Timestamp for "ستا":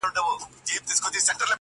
0.03-0.09